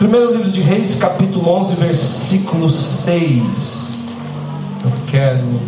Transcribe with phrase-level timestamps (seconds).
[0.00, 3.98] Primeiro livro de Reis, capítulo 11, versículo 6.
[4.82, 5.60] Eu quero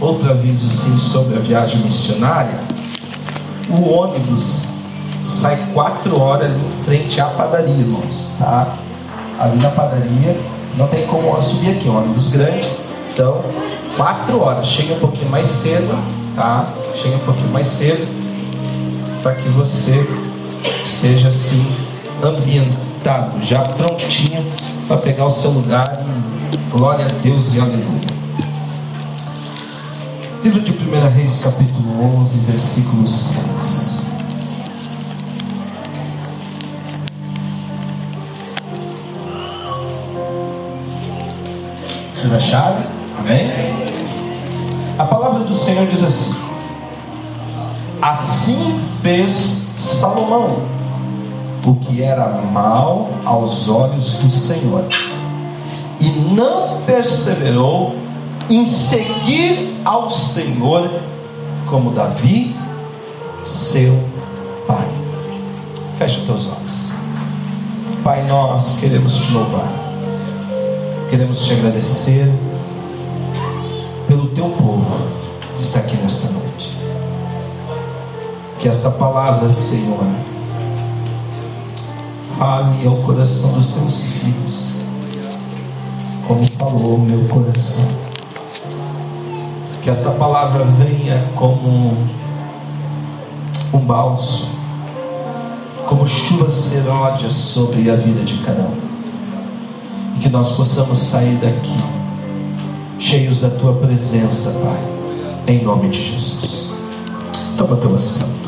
[0.00, 2.58] outro aviso sim sobre a viagem missionária.
[3.68, 4.68] O ônibus
[5.22, 8.78] sai quatro horas ali em frente à padaria, irmãos, tá?
[9.38, 10.40] Ali na padaria,
[10.78, 12.70] não tem como subir aqui, um ônibus grande.
[13.12, 13.44] Então,
[13.98, 14.66] quatro horas.
[14.66, 15.94] Chega um pouquinho mais cedo,
[16.34, 16.66] tá?
[16.94, 18.08] Chega um pouquinho mais cedo
[19.22, 20.02] para que você
[20.84, 21.64] esteja assim
[22.22, 24.44] ambientado, já prontinho
[24.88, 26.04] para pegar o seu lugar.
[26.70, 28.14] glória a Deus e aleluia.
[30.42, 34.12] Livro de 1 Reis, capítulo 11, versículo 6.
[42.10, 42.84] Vocês acharam?
[43.18, 43.50] Amém?
[44.98, 46.34] A palavra do Senhor diz assim:
[48.00, 49.63] Assim fez
[50.04, 50.58] Salomão
[51.64, 54.84] o que era mal aos olhos do Senhor,
[55.98, 57.96] e não perseverou
[58.50, 60.90] em seguir ao Senhor
[61.64, 62.54] como Davi,
[63.46, 63.98] seu
[64.66, 64.86] pai.
[65.98, 66.92] Feche os teus olhos.
[68.02, 69.72] Pai, nós queremos te louvar,
[71.08, 72.30] queremos te agradecer
[74.06, 74.84] pelo teu povo
[75.56, 76.73] que está aqui nesta noite.
[78.64, 80.06] Que esta palavra, Senhor,
[82.38, 84.76] fale ao coração dos teus filhos,
[86.26, 87.84] como falou o meu coração.
[89.82, 91.94] Que esta palavra venha como
[93.74, 94.52] um bálsamo,
[95.86, 98.78] como chuva seródia sobre a vida de cada um.
[100.16, 101.76] E que nós possamos sair daqui
[102.98, 106.74] cheios da tua presença, Pai, em nome de Jesus.
[107.58, 108.43] Toma teu assento.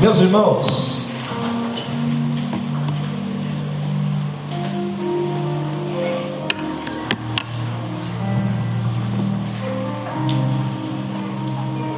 [0.00, 1.02] Meus irmãos,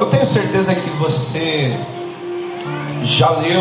[0.00, 1.78] eu tenho certeza que você
[3.02, 3.60] já leu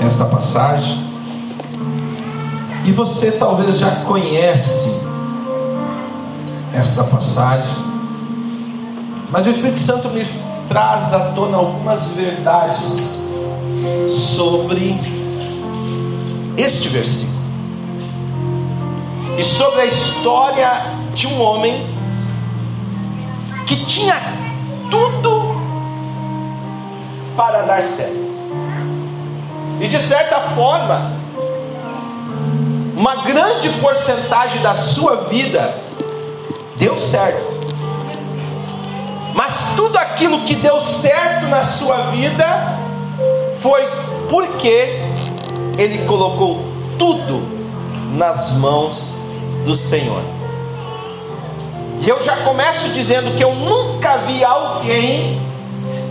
[0.00, 1.06] esta passagem
[2.86, 4.98] e você talvez já conhece
[6.72, 7.76] esta passagem,
[9.30, 10.26] mas o Espírito Santo me
[10.70, 13.25] traz à tona algumas verdades
[14.26, 14.98] sobre
[16.56, 17.36] este versículo
[19.38, 20.82] e sobre a história
[21.14, 21.86] de um homem
[23.66, 24.16] que tinha
[24.90, 25.54] tudo
[27.36, 28.26] para dar certo.
[29.80, 31.12] E de certa forma,
[32.96, 35.74] uma grande porcentagem da sua vida
[36.76, 37.56] deu certo.
[39.34, 42.78] Mas tudo aquilo que deu certo na sua vida
[43.60, 45.00] foi porque
[45.78, 46.64] ele colocou
[46.98, 47.42] tudo
[48.14, 49.16] nas mãos
[49.64, 50.22] do Senhor.
[52.00, 55.40] E eu já começo dizendo que eu nunca vi alguém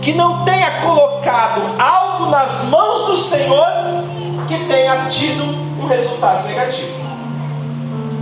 [0.02, 3.66] que não tenha colocado algo nas mãos do Senhor
[4.46, 5.42] que tenha tido
[5.82, 6.92] um resultado negativo.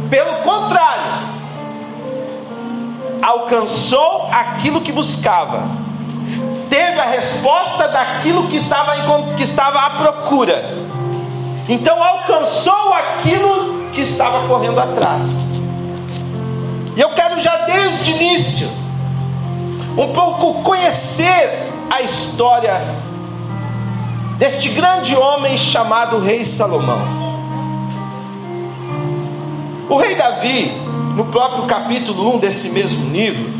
[0.08, 1.12] Pelo contrário,
[3.20, 5.64] alcançou aquilo que buscava,
[7.04, 8.94] a resposta daquilo que estava,
[9.36, 10.64] que estava à procura,
[11.68, 15.46] então alcançou aquilo que estava correndo atrás.
[16.96, 18.68] E eu quero já desde o início,
[19.98, 22.80] um pouco conhecer a história
[24.38, 27.22] deste grande homem chamado Rei Salomão.
[29.90, 30.72] O rei Davi,
[31.14, 33.52] no próprio capítulo 1 desse mesmo livro,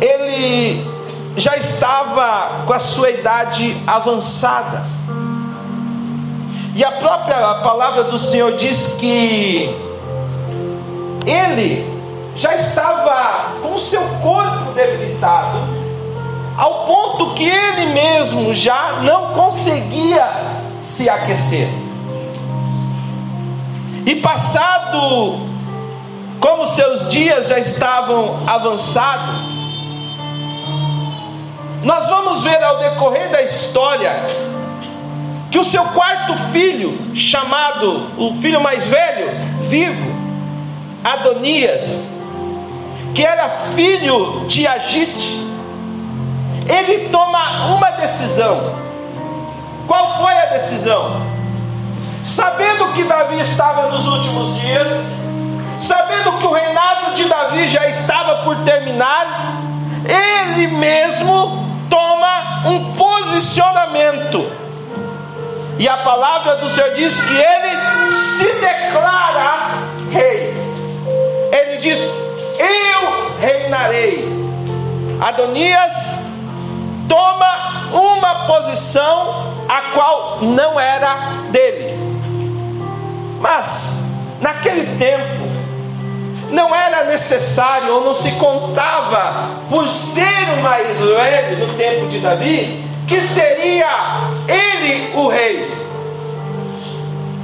[0.00, 0.93] ele
[1.36, 4.84] já estava com a sua idade avançada.
[6.74, 9.74] E a própria palavra do Senhor diz que
[11.26, 11.94] ele
[12.36, 15.58] já estava com o seu corpo debilitado,
[16.56, 20.28] ao ponto que ele mesmo já não conseguia
[20.82, 21.68] se aquecer.
[24.04, 25.38] E passado,
[26.40, 29.53] como seus dias já estavam avançados,
[31.84, 34.12] nós vamos ver ao decorrer da história
[35.50, 39.30] que o seu quarto filho, chamado o filho mais velho,
[39.68, 40.12] vivo,
[41.04, 42.10] Adonias,
[43.14, 45.46] que era filho de Agite,
[46.66, 48.74] ele toma uma decisão.
[49.86, 51.22] Qual foi a decisão?
[52.24, 54.88] Sabendo que Davi estava nos últimos dias,
[55.80, 59.60] sabendo que o reinado de Davi já estava por terminar,
[60.04, 64.50] ele mesmo toma um posicionamento.
[65.78, 69.78] E a palavra do Senhor diz que ele se declara
[70.10, 70.54] rei.
[71.52, 71.98] Ele diz:
[72.58, 74.32] Eu reinarei.
[75.20, 76.18] Adonias
[77.08, 81.16] toma uma posição a qual não era
[81.50, 81.94] dele.
[83.40, 84.04] Mas
[84.40, 85.53] naquele tempo
[86.54, 92.20] não era necessário ou não se contava por ser o mais velho no tempo de
[92.20, 95.68] Davi que seria ele o rei.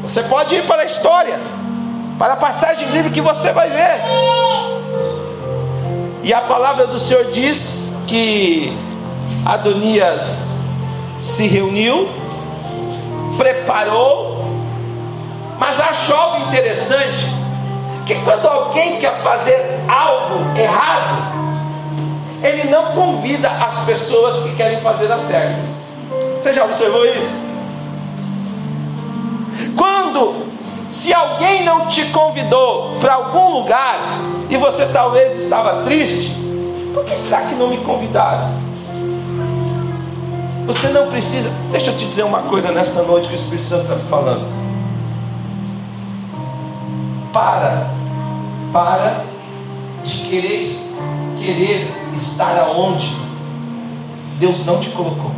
[0.02, 1.38] Você pode ir para a história,
[2.18, 4.00] para a passagem livre que você vai ver.
[6.22, 8.72] E a palavra do Senhor diz que
[9.44, 10.50] Adonias
[11.20, 12.08] se reuniu,
[13.36, 14.44] preparou,
[15.58, 17.39] mas achou interessante:
[18.06, 21.40] que quando alguém quer fazer algo errado,
[22.42, 25.80] ele não convida as pessoas que querem fazer as certas.
[26.36, 27.50] Você já observou isso?
[29.76, 30.46] Quando,
[30.88, 33.98] se alguém não te convidou para algum lugar
[34.48, 36.34] e você talvez estava triste,
[36.94, 38.70] por que será que não me convidaram?
[40.66, 41.50] Você não precisa.
[41.72, 44.59] Deixa eu te dizer uma coisa nesta noite que o Espírito Santo está me falando.
[47.32, 47.90] Para,
[48.72, 49.24] para
[50.02, 50.66] de querer,
[51.36, 53.14] querer estar aonde
[54.38, 55.32] Deus não te colocou.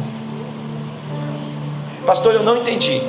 [2.06, 3.02] Pastor, eu não entendi.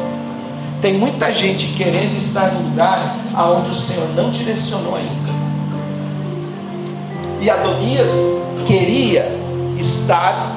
[0.82, 5.32] Tem muita gente querendo estar no lugar aonde o Senhor não direcionou ainda.
[7.40, 8.12] E Adonias
[8.66, 9.32] queria
[9.78, 10.56] estar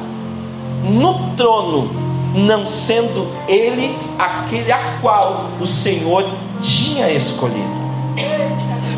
[0.83, 1.91] no trono,
[2.35, 6.25] não sendo ele aquele a qual o Senhor
[6.61, 7.86] tinha escolhido.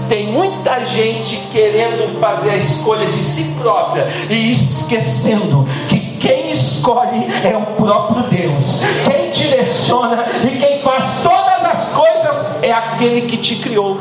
[0.08, 7.26] Tem muita gente querendo fazer a escolha de si própria e esquecendo que quem escolhe
[7.44, 8.80] é o próprio Deus.
[9.04, 14.00] Quem direciona e quem faz todas as coisas é aquele que te criou.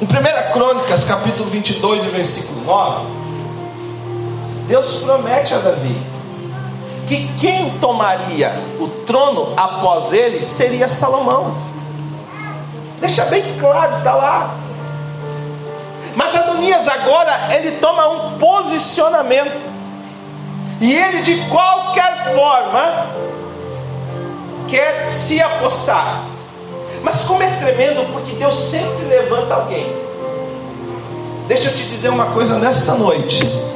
[0.00, 3.06] Em 1 Crônicas, capítulo 22, versículo 9,
[4.68, 6.11] Deus promete a Davi
[7.12, 11.54] que quem tomaria o trono após ele seria Salomão.
[13.00, 14.54] Deixa bem claro, está lá.
[16.16, 19.72] Mas Adonias agora ele toma um posicionamento.
[20.80, 23.08] E ele de qualquer forma
[24.66, 26.24] quer se apossar.
[27.02, 29.94] Mas como é tremendo, porque Deus sempre levanta alguém.
[31.46, 33.71] Deixa eu te dizer uma coisa nesta noite.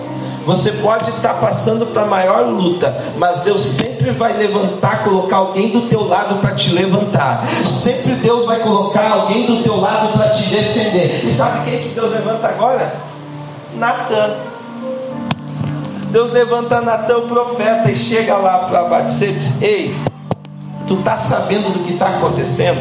[0.47, 5.71] Você pode estar passando para a maior luta, mas Deus sempre vai levantar, colocar alguém
[5.71, 7.45] do teu lado para te levantar.
[7.65, 11.27] Sempre Deus vai colocar alguém do teu lado para te defender.
[11.27, 12.95] E sabe quem que Deus levanta agora?
[13.75, 14.37] Natan.
[16.13, 19.97] Deus levanta Natan, o profeta, e chega lá para Batista e diz: Ei,
[20.87, 22.81] tu está sabendo do que está acontecendo?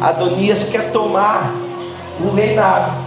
[0.00, 1.52] Adonias quer tomar
[2.20, 3.05] o reinado.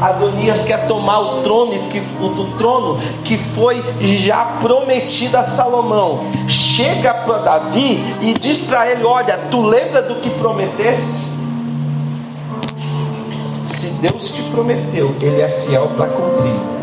[0.00, 3.82] Adonias quer tomar o trono, que, o trono que foi
[4.18, 6.24] já prometido a Salomão.
[6.48, 11.26] Chega para Davi e diz para ele: Olha, tu lembra do que prometeste?
[13.62, 16.75] Se Deus te prometeu, Ele é fiel para cumprir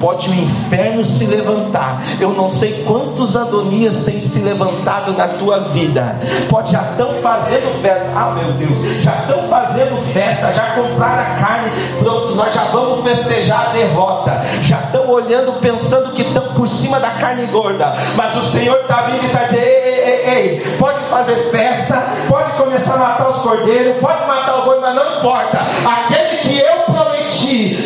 [0.00, 2.02] pode o inferno se levantar.
[2.20, 6.16] Eu não sei quantos Adonias têm se levantado na tua vida.
[6.48, 8.10] Pode já estão fazendo festa.
[8.14, 11.70] Ah, meu Deus, já estão fazendo festa, já compraram a carne.
[11.98, 14.42] Pronto, nós já vamos festejar a derrota.
[14.62, 17.94] Já estão olhando, pensando que estão por cima da carne gorda.
[18.16, 22.52] Mas o Senhor está vindo e está dizendo: ei, ei, ei, pode fazer festa, pode
[22.52, 25.58] começar a matar os cordeiros, pode matar o boi, mas não importa.
[25.58, 27.83] Aquele que eu prometi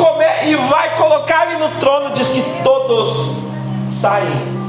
[0.00, 3.36] Salomão e, come, e vai colocar ele no trono, diz que todos
[3.92, 4.60] saem.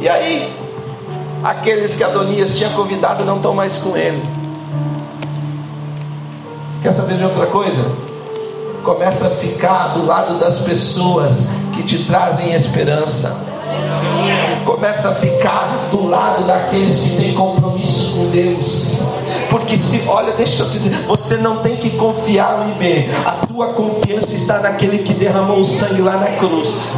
[0.00, 0.54] E aí,
[1.42, 4.22] aqueles que Adonias tinha convidado não estão mais com ele.
[6.82, 7.90] Quer saber de outra coisa?
[8.84, 13.42] Começa a ficar do lado das pessoas que te trazem esperança.
[14.66, 19.13] Começa a ficar do lado daqueles que têm compromisso com Deus.
[19.54, 23.08] Porque se, olha, deixa eu te dizer, você não tem que confiar no IB.
[23.24, 26.90] A tua confiança está naquele que derramou o sangue lá na cruz.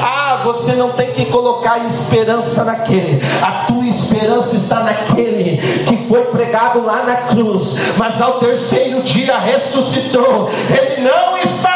[0.00, 3.20] Ah, você não tem que colocar esperança naquele.
[3.42, 5.56] A tua esperança está naquele
[5.88, 10.50] que foi pregado lá na cruz, mas ao terceiro dia ressuscitou.
[10.70, 11.71] Ele não está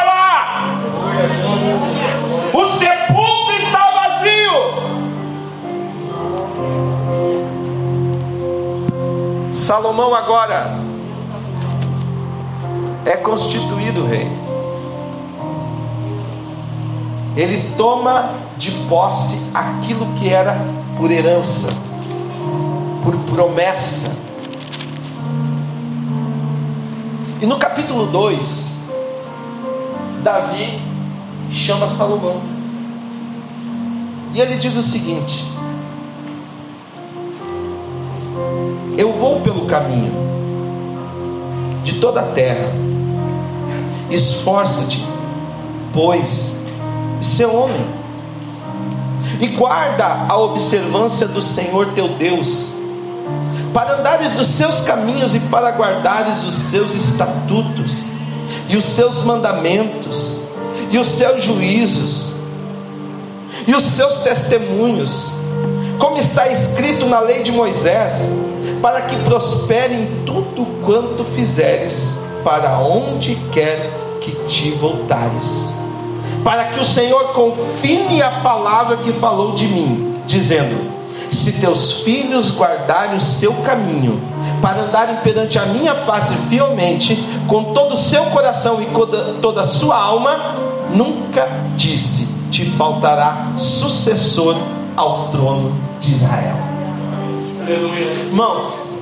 [9.67, 10.79] Salomão agora
[13.03, 14.31] é constituído rei.
[17.35, 20.57] Ele toma de posse aquilo que era
[20.95, 21.67] por herança,
[23.03, 24.15] por promessa.
[27.41, 28.71] E no capítulo 2,
[30.23, 30.81] Davi
[31.51, 32.41] chama Salomão.
[34.33, 35.56] E ele diz o seguinte:
[38.97, 40.11] Eu vou pelo caminho
[41.83, 42.71] de toda a terra.
[44.09, 45.05] Esforça-te,
[45.93, 46.65] pois,
[47.21, 47.85] ser homem,
[49.39, 52.77] e guarda a observância do Senhor teu Deus,
[53.73, 58.05] para andares dos seus caminhos e para guardares os seus estatutos,
[58.69, 60.41] e os seus mandamentos,
[60.89, 62.33] e os seus juízos,
[63.67, 65.29] e os seus testemunhos,
[65.99, 68.31] como está escrito na lei de Moisés,
[68.81, 73.89] para que prospere em tudo quanto fizeres para onde quer
[74.21, 75.75] que te voltares,
[76.43, 80.91] para que o Senhor confirme a palavra que falou de mim, dizendo:
[81.31, 84.21] Se teus filhos guardarem o seu caminho,
[84.61, 87.15] para andarem perante a minha face fielmente,
[87.47, 88.87] com todo o seu coração e
[89.41, 90.55] toda a sua alma,
[90.89, 94.55] nunca disse: te faltará sucessor
[94.95, 96.76] ao trono de Israel.
[97.69, 98.97] Irmãos,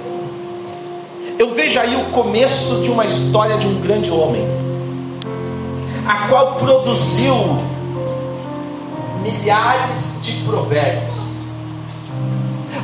[1.38, 4.41] eu vejo aí o começo de uma história de um grande homem,
[6.07, 7.36] a qual produziu
[9.22, 11.45] milhares de provérbios,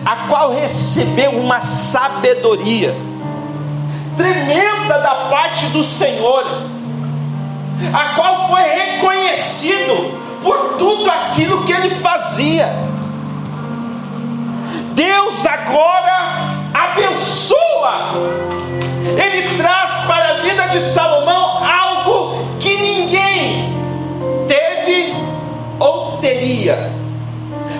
[0.05, 2.95] a qual recebeu uma sabedoria
[4.15, 6.45] tremenda da parte do Senhor,
[7.91, 10.11] a qual foi reconhecido
[10.43, 12.91] por tudo aquilo que ele fazia.
[15.01, 18.13] Deus agora abençoa,
[19.17, 23.73] ele traz para a vida de Salomão algo que ninguém
[24.47, 25.15] teve
[25.79, 26.91] ou teria.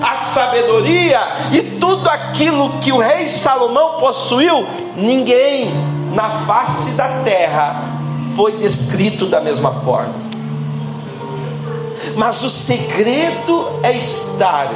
[0.02, 1.20] A sabedoria
[1.52, 5.70] e tudo aquilo que o rei Salomão possuiu, ninguém
[6.16, 8.00] na face da terra
[8.36, 10.16] foi descrito da mesma forma.
[12.16, 14.72] Mas o segredo é estar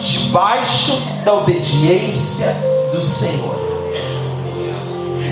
[0.00, 2.56] debaixo da obediência
[2.92, 3.60] do Senhor.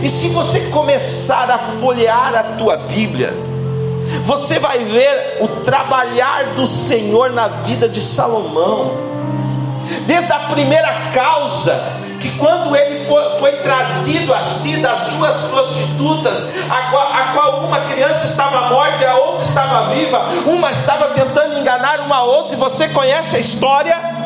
[0.02, 3.34] E se você começar a folhear a tua Bíblia,
[4.25, 8.92] você vai ver o trabalhar do Senhor na vida de Salomão,
[10.06, 16.90] desde a primeira causa, que quando ele foi, foi trazido assim das duas prostitutas, a
[16.90, 21.58] qual, a qual, uma criança estava morta e a outra estava viva, uma estava tentando
[21.58, 24.17] enganar uma outra, e você conhece a história.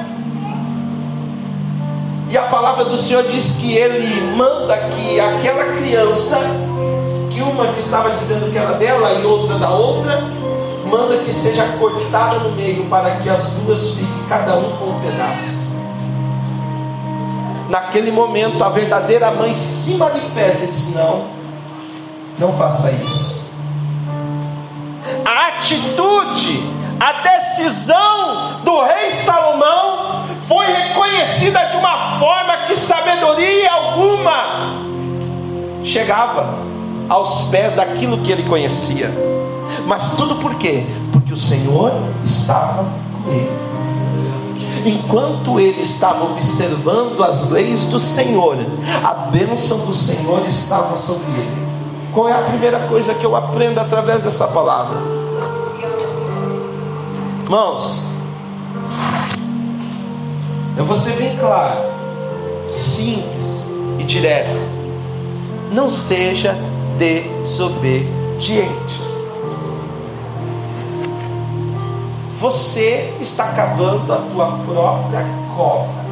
[2.33, 6.39] E a palavra do Senhor diz que ele manda que aquela criança,
[7.29, 10.23] que uma que estava dizendo que era dela e outra da outra,
[10.87, 15.01] manda que seja cortada no meio para que as duas fiquem cada um com um
[15.03, 15.59] pedaço.
[17.69, 21.27] Naquele momento a verdadeira mãe se manifesta e diz: Não,
[22.39, 23.53] não faça isso.
[25.23, 26.63] A atitude,
[26.99, 30.22] a decisão do rei Salomão
[30.53, 34.85] foi reconhecida de uma forma que sabedoria alguma
[35.83, 36.59] chegava
[37.09, 39.11] aos pés daquilo que ele conhecia.
[39.87, 40.85] Mas tudo por quê?
[41.11, 41.91] Porque o Senhor
[42.23, 42.85] estava
[43.25, 43.63] com ele.
[44.85, 48.59] Enquanto ele estava observando as leis do Senhor,
[49.03, 51.67] a bênção do Senhor estava sobre ele.
[52.13, 54.99] Qual é a primeira coisa que eu aprendo através dessa palavra?
[57.43, 58.12] Irmãos,
[60.77, 61.81] eu vou ser bem claro,
[62.69, 63.67] simples
[63.99, 64.57] e direto.
[65.71, 66.57] Não seja
[66.99, 69.03] desobediente.
[72.41, 75.25] Você está cavando a tua própria
[75.55, 76.03] cova.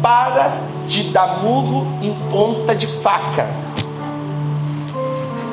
[0.00, 3.46] Para de dar murro em ponta de faca.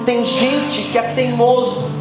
[0.06, 1.99] Tem gente que é teimoso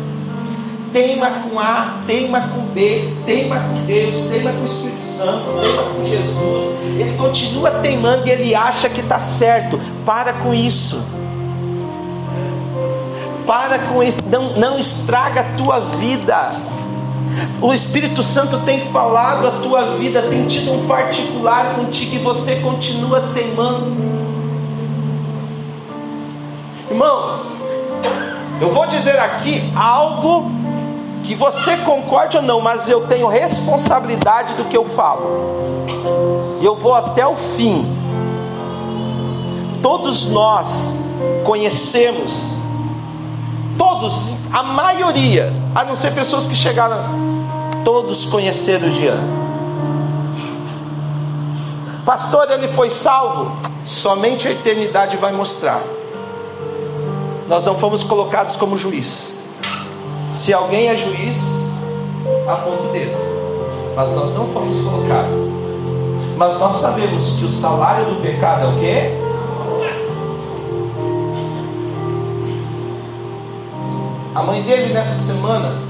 [0.98, 5.82] teima com A, teima com B, teima com Deus, teima com o Espírito Santo, teima
[5.84, 6.76] com Jesus.
[6.82, 9.78] Ele continua teimando e ele acha que está certo.
[10.04, 11.00] Para com isso.
[13.46, 14.18] Para com isso.
[14.28, 16.56] Não, não estraga a tua vida.
[17.62, 22.56] O Espírito Santo tem falado a tua vida, tem tido um particular contigo e você
[22.56, 23.96] continua teimando.
[26.90, 27.52] Irmãos,
[28.60, 30.57] eu vou dizer aqui algo
[31.28, 35.26] que você concorde ou não, mas eu tenho responsabilidade do que eu falo.
[36.62, 37.86] Eu vou até o fim.
[39.82, 40.98] Todos nós
[41.44, 42.62] conhecemos,
[43.76, 44.14] todos,
[44.50, 46.96] a maioria, a não ser pessoas que chegaram,
[47.84, 49.20] todos conheceram o Jean.
[52.06, 53.54] Pastor, ele foi salvo?
[53.84, 55.82] Somente a eternidade vai mostrar.
[57.46, 59.37] Nós não fomos colocados como juiz.
[60.48, 61.66] Se alguém é juiz,
[62.48, 63.14] aponta o dedo.
[63.94, 65.30] Mas nós não fomos colocados.
[66.38, 69.10] Mas nós sabemos que o salário do pecado é o quê?
[74.34, 75.82] A mãe dele nessa semana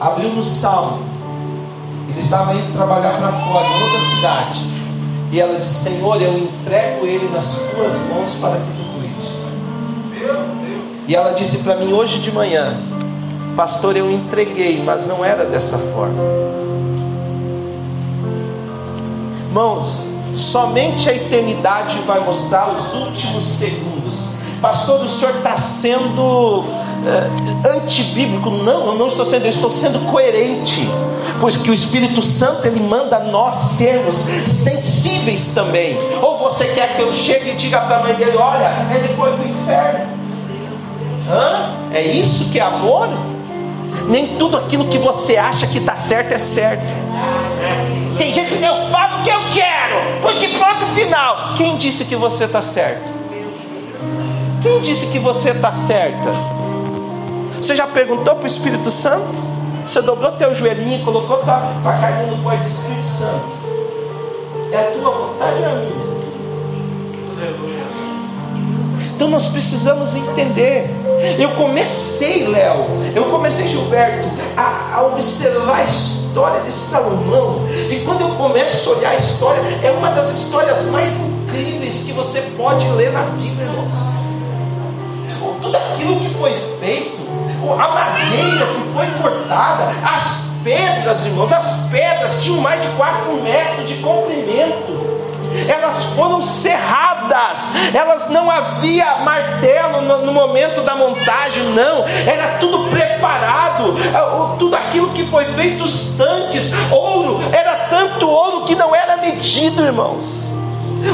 [0.00, 0.98] abriu no salmo.
[2.08, 4.58] Ele estava indo trabalhar para fora, em outra cidade.
[5.30, 8.83] E ela disse: Senhor, eu entrego ele nas tuas mãos para que tu
[11.06, 12.76] e ela disse para mim hoje de manhã:
[13.56, 16.22] Pastor, eu entreguei, mas não era dessa forma.
[19.46, 24.34] Irmãos, somente a eternidade vai mostrar os últimos segundos.
[24.60, 28.48] Pastor, o senhor está sendo uh, antibíblico.
[28.48, 30.88] Não, eu não estou sendo, eu estou sendo coerente.
[31.38, 35.98] Pois que o Espírito Santo ele manda nós sermos sensíveis também.
[36.22, 39.32] Ou você quer que eu chegue e diga para a mãe dele: Olha, ele foi
[39.32, 40.13] para o inferno.
[41.28, 41.70] Hã?
[41.92, 43.08] É isso que é amor?
[44.08, 46.84] Nem tudo aquilo que você acha que está certo é certo.
[48.18, 51.54] Tem gente que diz, eu falo o que eu quero, porque pronto, final.
[51.56, 53.12] Quem disse que você está certo?
[54.62, 56.30] Quem disse que você está certa?
[57.60, 59.42] Você já perguntou para o Espírito Santo?
[59.86, 63.64] Você dobrou teu joelhinho e colocou tua, tua carninha no pó de Espírito Santo.
[64.72, 66.04] É a tua vontade ou é a minha?
[69.14, 70.90] Então nós precisamos entender.
[71.38, 77.66] Eu comecei, Léo, eu comecei, Gilberto, a, a, observar a história de Salomão.
[77.70, 82.12] E quando eu começo a olhar a história, é uma das histórias mais incríveis que
[82.12, 83.94] você pode ler na Bíblia, irmãos.
[85.62, 87.22] Tudo aquilo que foi feito,
[87.72, 93.88] a madeira que foi cortada, as pedras, irmãos, as pedras tinham mais de 4 metros
[93.88, 95.03] de comprimento
[95.68, 102.90] elas foram cerradas, elas não havia martelo no, no, momento da montagem, não, era tudo
[102.90, 108.94] preparado, é, tudo aquilo que foi feito, os tanques, ouro, era tanto ouro que não
[108.94, 110.52] era medido, irmãos.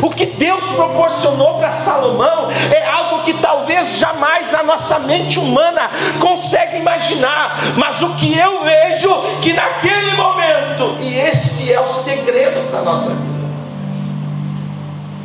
[0.02, 5.90] O que Deus proporcionou para Salomão é algo que talvez jamais a nossa mente humana
[6.20, 12.70] consegue imaginar, mas o que eu vejo que naquele momento, e esse é o segredo
[12.70, 13.39] para a nossa vida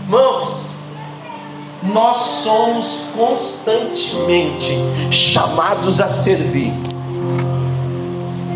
[0.06, 0.68] Irmãos,
[1.82, 4.72] nós somos constantemente
[5.10, 6.72] chamados a servir.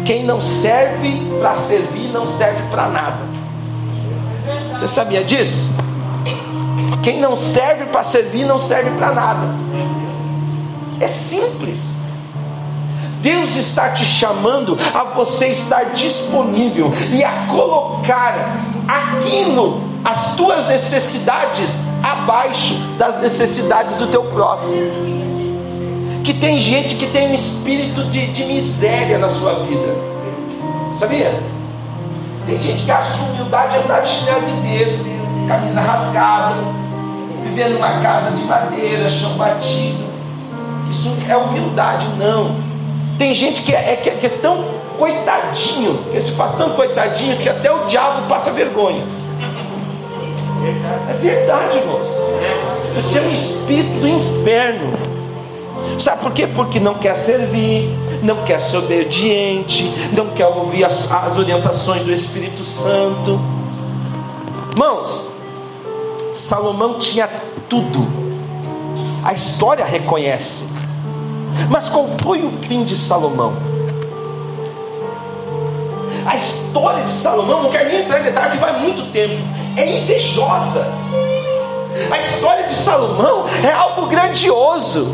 [0.05, 3.17] Quem não serve para servir não serve para nada.
[4.71, 5.71] Você sabia disso?
[7.01, 9.47] Quem não serve para servir não serve para nada.
[10.99, 11.79] É simples.
[13.23, 18.35] Deus está te chamando a você estar disponível e a colocar
[18.87, 21.69] aquilo as tuas necessidades
[22.01, 24.75] abaixo das necessidades do teu próximo.
[26.23, 29.95] Que tem gente que tem um espírito de, de miséria na sua vida,
[30.99, 31.41] sabia?
[32.45, 36.55] Tem gente que acha que humildade é andar de chinelo de dedo, camisa rasgada,
[37.43, 40.03] viver numa casa de madeira, chão batido.
[40.89, 42.55] Isso é humildade, não.
[43.17, 44.63] Tem gente que é, que é, que é tão
[44.97, 49.03] coitadinho, que se faz tão coitadinho que até o diabo passa vergonha.
[51.09, 52.09] É verdade, irmãos.
[52.95, 54.91] Você é um espírito do inferno.
[55.97, 56.47] Sabe por quê?
[56.47, 57.89] Porque não quer servir,
[58.21, 63.39] não quer ser obediente, não quer ouvir as, as orientações do Espírito Santo.
[64.71, 65.29] Irmãos,
[66.33, 67.29] Salomão tinha
[67.69, 68.05] tudo.
[69.23, 70.65] A história reconhece.
[71.69, 73.53] Mas qual foi o fim de Salomão?
[76.25, 80.87] A história de Salomão, não quero nem entrar em detalhe, vai muito tempo é invejosa.
[82.11, 85.09] A história de Salomão é algo grandioso.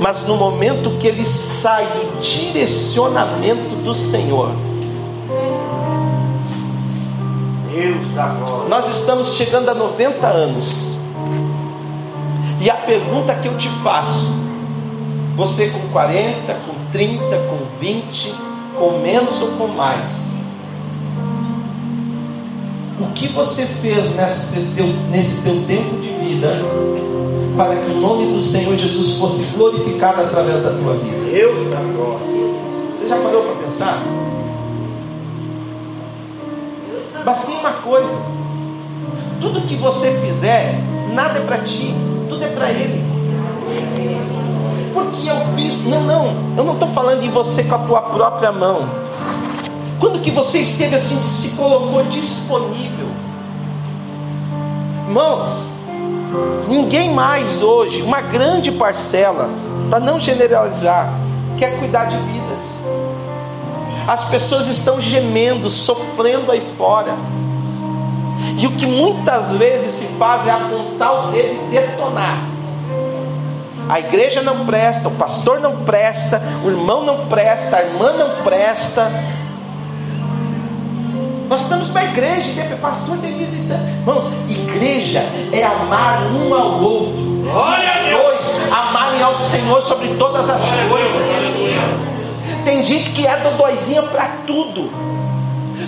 [0.00, 4.50] Mas no momento que ele sai do direcionamento do Senhor,
[7.70, 8.68] Deus da glória.
[8.68, 10.98] Nós estamos chegando a 90 anos.
[12.60, 14.34] E a pergunta que eu te faço:
[15.36, 18.34] Você com 40, com 30, com 20,
[18.78, 20.41] com menos ou com mais.
[23.02, 26.48] O que você fez nesse teu, nesse teu tempo de vida
[27.56, 31.30] para que o nome do Senhor Jesus fosse glorificado através da tua vida?
[31.30, 32.26] Deus da glória.
[32.96, 34.02] Você já parou para pensar?
[37.24, 38.16] Mas tem uma coisa:
[39.40, 40.80] tudo que você fizer,
[41.12, 41.92] nada é para ti,
[42.28, 43.02] tudo é para Ele.
[44.92, 48.52] Porque eu fiz, não, não, eu não estou falando de você com a tua própria
[48.52, 49.01] mão.
[50.02, 53.06] Quando que você esteve assim, se colocou disponível?
[55.06, 55.68] Irmãos,
[56.66, 59.48] ninguém mais hoje, uma grande parcela,
[59.88, 61.08] para não generalizar,
[61.56, 62.60] quer cuidar de vidas.
[64.08, 67.14] As pessoas estão gemendo, sofrendo aí fora.
[68.58, 72.42] E o que muitas vezes se faz é apontar o dedo e detonar.
[73.88, 78.42] A igreja não presta, o pastor não presta, o irmão não presta, a irmã não
[78.42, 79.08] presta.
[81.48, 83.82] Nós estamos para a igreja, e pastor tem visitante.
[83.82, 85.20] Irmãos, igreja
[85.52, 87.42] é amar um ao outro.
[87.42, 88.22] Glória a Deus.
[88.22, 91.22] Dois, amarem ao Senhor sobre todas as coisas.
[92.64, 94.90] Tem gente que é dodóizinha para tudo.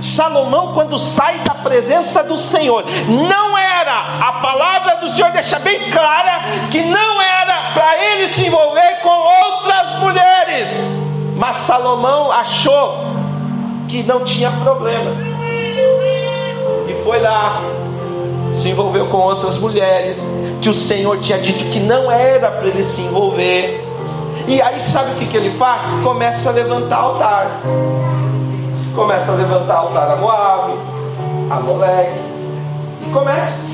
[0.02, 5.90] Salomão, quando sai da presença do Senhor, não era, a palavra do Senhor deixa bem
[5.90, 6.40] clara
[6.70, 10.68] que não era para ele se envolver com outras mulheres,
[11.36, 13.04] mas Salomão achou
[13.88, 15.12] que não tinha problema,
[17.04, 17.60] foi lá,
[18.54, 20.26] se envolveu com outras mulheres,
[20.62, 23.86] que o Senhor tinha dito que não era para ele se envolver.
[24.48, 25.82] E aí sabe o que, que ele faz?
[26.02, 27.60] Começa a levantar altar.
[28.94, 30.72] Começa a levantar altar a Moab,
[31.50, 32.20] a Moleque.
[33.06, 33.66] E começa.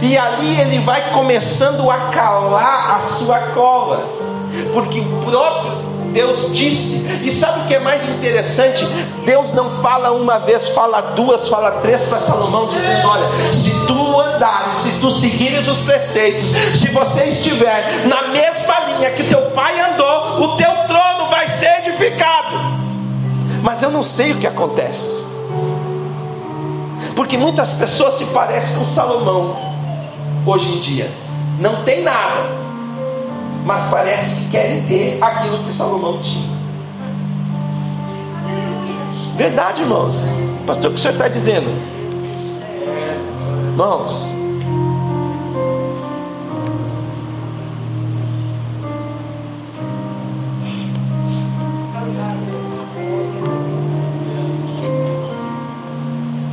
[0.00, 4.04] E ali ele vai começando a calar a sua cova.
[4.72, 7.06] Porque o próprio Deus disse.
[7.22, 8.84] E sabe o que é mais interessante?
[9.24, 14.20] Deus não fala uma vez, fala duas, fala três para Salomão, dizendo: Olha, se tu
[14.20, 19.78] andares, se tu seguires os preceitos, se você estiver na mesma linha que teu pai
[19.80, 22.56] andou, o teu trono vai ser edificado.
[23.62, 25.22] Mas eu não sei o que acontece.
[27.14, 29.56] Porque muitas pessoas se parecem com Salomão
[30.46, 31.10] hoje em dia.
[31.58, 32.44] Não tem nada,
[33.68, 36.56] mas parece que querem ter aquilo que Salomão tinha.
[39.36, 40.30] Verdade, irmãos.
[40.66, 41.68] Pastor, o que o senhor está dizendo?
[43.72, 44.24] Irmãos,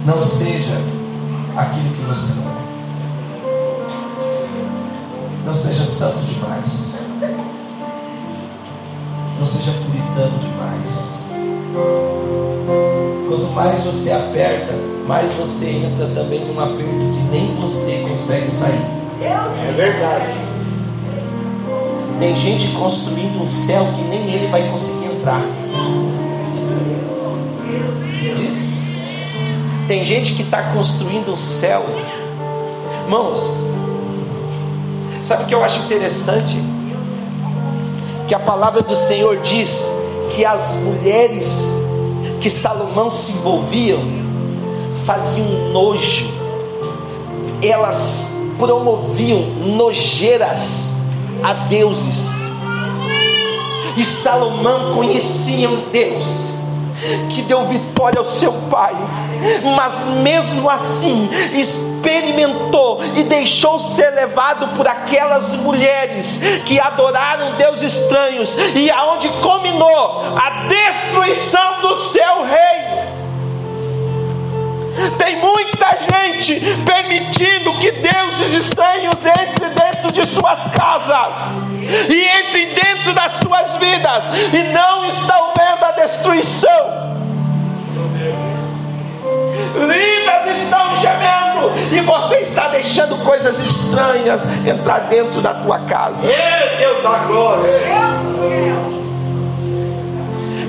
[0.05, 0.81] não seja
[1.55, 2.55] aquilo que você não é.
[5.45, 6.94] Não seja santo demais.
[9.55, 11.29] Seja puritano demais.
[13.29, 14.73] Quanto mais você aperta,
[15.07, 18.81] mais você entra também num aperto que nem você consegue sair.
[19.21, 20.37] É verdade.
[22.19, 25.41] Tem gente construindo um céu que nem ele vai conseguir entrar.
[29.87, 31.85] Tem gente que está construindo um céu.
[33.05, 33.63] Irmãos,
[35.23, 36.74] sabe o que eu acho interessante?
[38.27, 39.87] Que a palavra do Senhor diz
[40.35, 41.47] que as mulheres
[42.41, 43.99] que Salomão se envolviam
[45.05, 46.27] faziam nojo,
[47.61, 49.41] elas promoviam
[49.77, 50.97] nojeiras
[51.43, 52.29] a deuses,
[53.95, 56.54] e Salomão conhecia um Deus
[57.29, 58.93] que deu vitória ao seu pai,
[59.75, 68.49] mas mesmo assim experimentou e deixou ser levado por aquelas mulheres que adoraram Deus estranhos
[68.75, 72.84] e aonde combinou a destruição do seu reino.
[75.17, 81.37] Tem muita gente permitindo que deuses estranhos entrem dentro de suas casas
[82.09, 87.15] e entrem dentro das suas vidas e não estão vendo a destruição.
[89.75, 96.25] Vidas estão gemendo e você está deixando coisas estranhas entrar dentro da tua casa.
[96.25, 97.81] Meu Deus da glória.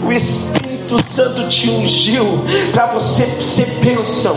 [0.02, 0.65] O Espírito
[1.08, 4.36] Santo te ungiu para você ser bênção.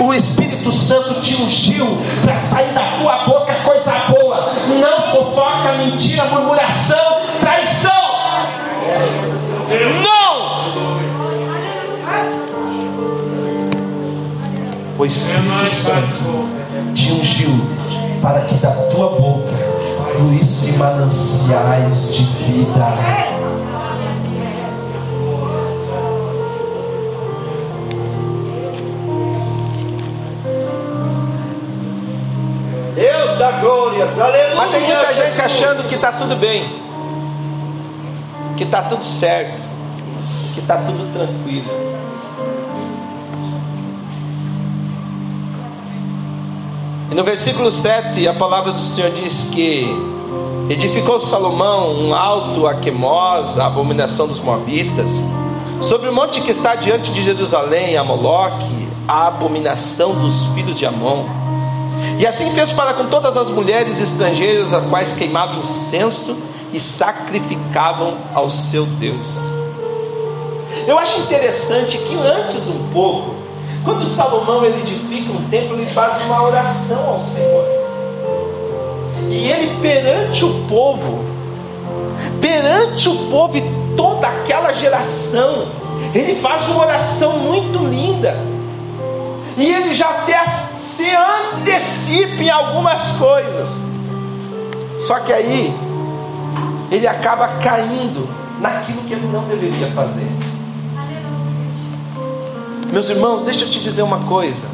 [0.00, 1.86] O Espírito Santo te ungiu
[2.22, 4.52] para sair da tua boca coisa boa.
[4.80, 7.90] Não fofoca, mentira, murmuração, traição.
[10.02, 10.30] Não!
[14.98, 16.48] O Espírito Santo
[16.94, 17.50] te ungiu
[18.22, 19.52] para que da tua boca
[20.12, 23.39] fluísse mananciais de vida.
[32.94, 34.54] Deus da glória, aleluia.
[34.56, 36.64] Mas tem muita gente achando que está tudo bem,
[38.56, 39.62] que está tudo certo,
[40.54, 41.90] que está tudo tranquilo.
[47.10, 49.88] E no versículo 7 a palavra do Senhor diz que
[50.68, 55.10] edificou Salomão um alto a Quemos, a abominação dos Moabitas,
[55.80, 60.86] sobre o monte que está diante de Jerusalém, a Moloque, a abominação dos filhos de
[60.86, 61.39] Amon.
[62.20, 66.36] E assim fez para com todas as mulheres estrangeiras, a quais queimavam incenso
[66.70, 69.26] e sacrificavam ao seu Deus.
[70.86, 73.36] Eu acho interessante que antes um pouco,
[73.86, 77.64] quando Salomão ele edifica um templo, ele faz uma oração ao Senhor.
[79.30, 81.24] E ele perante o povo,
[82.38, 83.64] perante o povo e
[83.96, 85.68] toda aquela geração,
[86.14, 88.36] ele faz uma oração muito linda.
[89.56, 90.34] E ele já até
[91.00, 91.10] se
[91.56, 93.68] antecipa em algumas coisas.
[95.06, 95.74] Só que aí
[96.90, 98.28] ele acaba caindo
[98.60, 100.30] naquilo que ele não deveria fazer.
[102.92, 104.66] Meus irmãos, deixa eu te dizer uma coisa.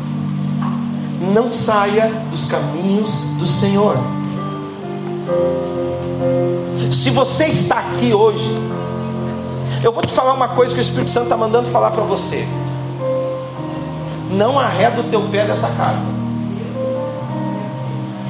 [1.33, 3.97] Não saia dos caminhos do Senhor.
[6.93, 8.55] Se você está aqui hoje,
[9.83, 12.47] eu vou te falar uma coisa que o Espírito Santo está mandando falar para você.
[14.31, 16.16] Não arreda o teu pé dessa casa.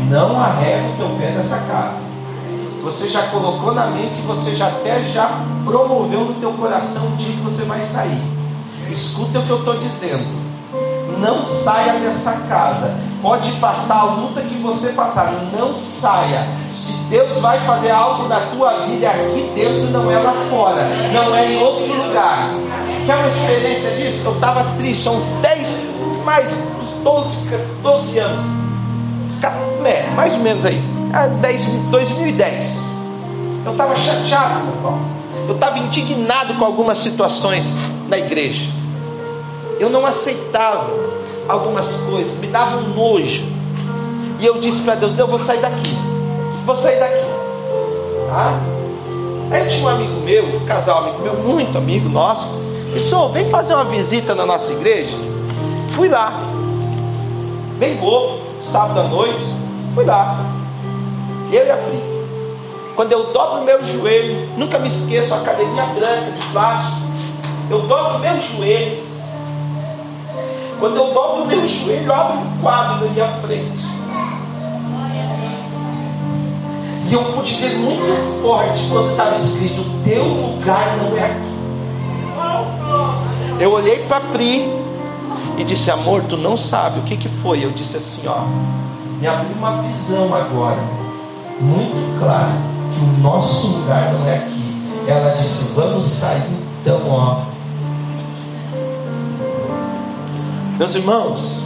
[0.01, 2.05] Não arreda o teu pé dessa casa.
[2.83, 7.35] Você já colocou na mente, você já até já promoveu no teu coração o dia
[7.35, 8.21] que você vai sair.
[8.91, 10.47] Escuta o que eu estou dizendo.
[11.19, 12.95] Não saia dessa casa.
[13.23, 15.33] Pode passar a luta que você passar.
[15.59, 16.47] Não saia.
[16.71, 20.89] Se Deus vai fazer algo na tua vida é aqui dentro, não é lá fora.
[21.13, 22.51] Não é em outro lugar.
[23.05, 24.27] Quer uma experiência disso?
[24.27, 25.87] Eu estava triste há uns 10,
[26.25, 26.49] mais
[26.81, 27.37] uns 12,
[27.83, 28.66] 12 anos.
[29.85, 30.81] É, mais ou menos aí.
[31.41, 32.77] 10, 2010.
[33.65, 35.01] Eu estava chateado, meu irmão.
[35.49, 37.67] Eu estava indignado com algumas situações
[38.09, 38.71] na igreja.
[39.79, 40.91] Eu não aceitava
[41.49, 43.45] algumas coisas, me dava um nojo.
[44.41, 45.97] E eu disse para Deus: Deus, eu vou sair daqui.
[46.65, 47.25] Vou sair daqui.
[48.31, 48.59] Ah?
[49.51, 52.67] Aí tinha um amigo meu, um casal amigo meu, muito amigo nosso.
[53.15, 55.17] Oh, vem fazer uma visita na nossa igreja.
[55.91, 56.41] Fui lá.
[57.79, 59.47] Bem bobo, sábado à noite.
[59.95, 60.45] Fui lá.
[61.53, 62.03] Eu e a Pri.
[62.95, 66.97] Quando eu dobro meu joelho, nunca me esqueço, a cadeirinha branca de plástico.
[67.71, 69.05] Eu dobro meu joelho.
[70.79, 73.85] Quando eu dobro meu joelho, abro um quadro na minha frente.
[77.09, 81.57] E eu pude ver muito forte quando estava escrito: Teu lugar não é aqui.
[83.61, 84.86] Eu olhei para Pri
[85.57, 87.65] e disse: Amor, tu não sabe o que, que foi.
[87.65, 88.43] Eu disse assim: Ó,
[89.21, 90.81] me abriu uma visão agora,
[91.61, 92.53] muito clara,
[92.93, 94.65] que o nosso lugar não é aqui.
[95.07, 96.43] Ela disse: Vamos sair
[96.81, 97.43] então, ó.
[100.79, 101.63] Meus irmãos,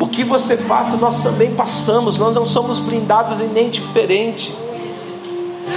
[0.00, 4.52] o que você passa, nós também passamos, nós não somos blindados e nem diferente.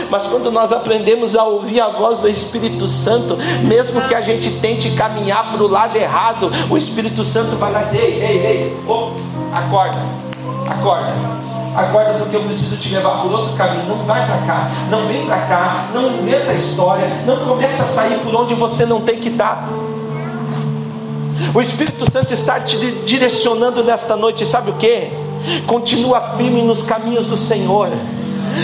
[0.09, 4.51] Mas quando nós aprendemos a ouvir a voz do Espírito Santo, mesmo que a gente
[4.59, 8.77] tente caminhar para o lado errado, o Espírito Santo vai lá dizer: ei, ei, ei,
[8.87, 9.11] oh,
[9.53, 9.99] acorda,
[10.67, 11.13] acorda,
[11.75, 13.85] acorda, porque eu preciso te levar por outro caminho.
[13.87, 17.85] Não vai para cá, não vem para cá, não inventa a história, não começa a
[17.85, 19.69] sair por onde você não tem que estar.
[21.53, 25.09] O Espírito Santo está te direcionando nesta noite, sabe o que?
[25.67, 27.89] Continua firme nos caminhos do Senhor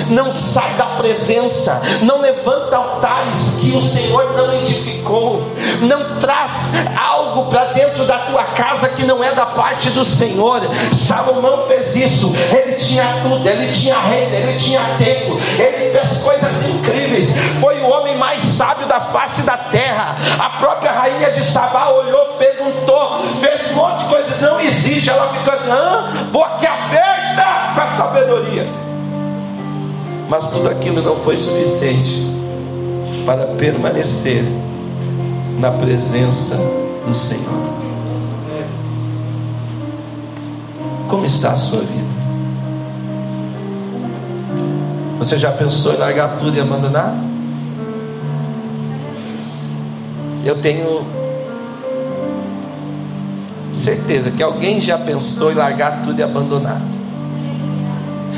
[0.10, 5.42] não sai da presença, não levanta altares que o Senhor não edificou,
[5.82, 6.52] não traz
[6.98, 10.62] algo para dentro da tua casa que não é da parte do Senhor.
[10.94, 16.70] Salomão fez isso, ele tinha tudo, ele tinha reino, ele tinha templo, ele fez coisas
[16.70, 20.16] incríveis, foi o homem mais sábio da face da terra.
[20.40, 25.10] A própria rainha de Sabá olhou, perguntou, fez um monte de coisas, não existe.
[25.10, 26.70] Ela ficou assim, ah, boca
[30.30, 32.24] mas tudo aquilo não foi suficiente
[33.26, 34.44] para permanecer
[35.60, 36.56] na presença
[37.08, 37.80] do Senhor.
[41.08, 42.20] Como está a sua vida?
[45.18, 47.18] Você já pensou em largar tudo e abandonar?
[50.46, 51.04] Eu tenho
[53.74, 56.80] certeza que alguém já pensou em largar tudo e abandonar.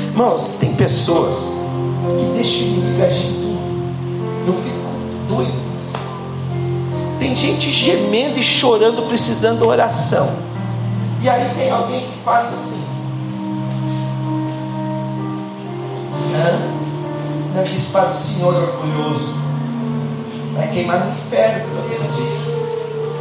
[0.08, 1.61] Irmãos, tem pessoas
[2.18, 4.46] que deixa o inimigo agir tudo.
[4.46, 5.62] Eu fico doido.
[7.22, 10.28] Tem gente gemendo e chorando, precisando de oração.
[11.20, 12.82] E aí tem alguém que faz assim.
[16.32, 19.34] Não, não quis para o Senhor orgulhoso.
[20.56, 22.42] Vai queimar no inferno, pelo ele diz.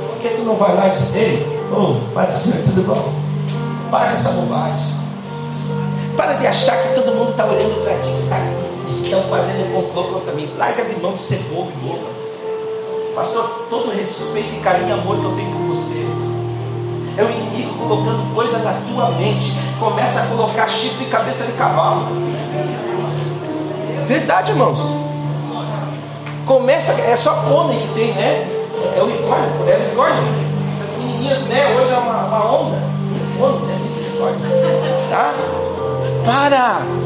[0.10, 3.14] Por que tu não vai lá e diz, ei, ô, oh, Senhor, tudo bom?
[3.92, 4.96] Para com essa bobagem.
[6.18, 8.51] Para de achar que todo mundo está olhando para ti, cara,
[9.12, 10.50] estão fazendo complô contra mim.
[10.58, 12.08] Larga de mão de ser bobo e boba.
[13.14, 16.06] Pastor, todo respeito e carinho e amor que eu tenho por você.
[17.18, 19.52] É o inimigo colocando coisa na tua mente.
[19.78, 22.08] Começa a colocar chifre e cabeça de cavalo.
[24.08, 24.82] Verdade, irmãos.
[26.46, 28.48] Começa, é só pônei que tem, né?
[28.96, 30.24] É o unicórnio, é o unicórnio.
[30.84, 31.76] As menininhas, né?
[31.76, 32.78] Hoje é uma, uma onda.
[33.12, 33.80] Unicórnio, né?
[33.84, 34.50] Misericórdia.
[35.10, 35.36] Tá?
[36.26, 37.01] Para!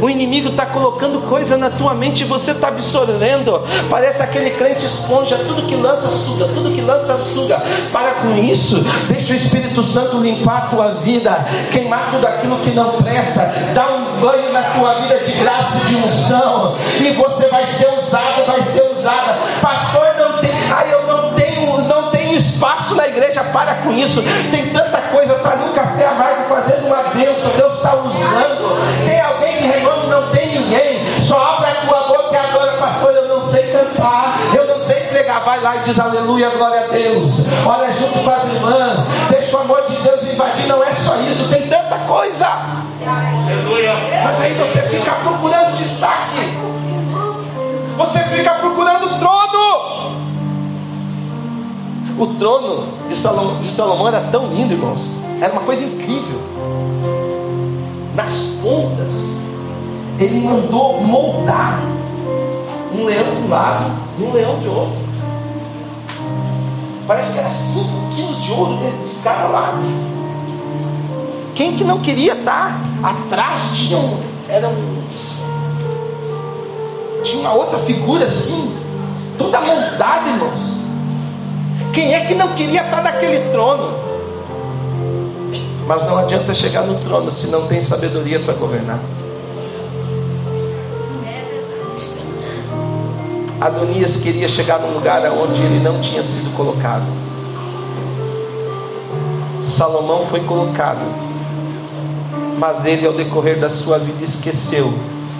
[0.00, 3.62] O inimigo está colocando coisa na tua mente e você está absorvendo.
[3.88, 7.62] Parece aquele crente esponja, tudo que lança suga, tudo que lança suga.
[7.92, 12.70] Para com isso, deixa o Espírito Santo limpar a tua vida, queimar tudo aquilo que
[12.70, 17.48] não presta, dar um banho na tua vida de graça e de unção, e você
[17.48, 19.38] vai ser usado, vai ser usada.
[19.60, 24.22] Pastor, não tem, ai, eu não tenho, não tenho espaço na igreja, para com isso.
[24.50, 28.74] Tem tanta coisa para no café amargo fazendo uma bênção, Deus está usando.
[29.66, 31.20] Reclama não tem ninguém.
[31.20, 33.12] Só abre a tua boca e adora, pastor.
[33.12, 35.44] Eu não sei cantar, eu não sei pregar.
[35.44, 37.46] Vai lá e diz aleluia, glória a Deus.
[37.64, 39.00] Olha junto com as irmãs,
[39.30, 40.66] deixa o amor de Deus invadir.
[40.66, 42.46] Não é só isso, tem tanta coisa.
[43.06, 43.94] Aleluia.
[44.24, 46.54] Mas aí você fica procurando destaque.
[47.96, 50.24] Você fica procurando trono.
[52.16, 55.24] O trono de Salomão, de Salomão era tão lindo, irmãos.
[55.40, 56.40] Era uma coisa incrível.
[58.14, 59.36] Nas pontas,
[60.18, 61.80] ele mandou moldar
[62.94, 64.96] um leão de um lado e um leão de outro.
[67.06, 69.78] Parece que era 5 quilos de ouro de cada lado.
[71.54, 75.02] Quem que não queria estar atrás tinha um, era um,
[77.22, 78.74] tinha uma outra figura assim,
[79.36, 80.80] toda moldada, irmãos.
[81.92, 83.94] Quem é que não queria estar naquele trono?
[85.86, 88.98] Mas não adianta chegar no trono se não tem sabedoria para governar.
[93.60, 97.06] Adonias queria chegar num lugar onde ele não tinha sido colocado.
[99.62, 101.04] Salomão foi colocado,
[102.58, 104.92] mas ele, ao decorrer da sua vida, esqueceu